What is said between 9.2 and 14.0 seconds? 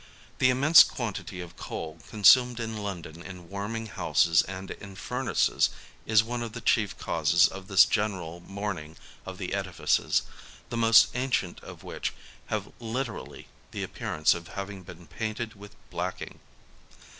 of the edifices, the most ancient of which have literally the ap I*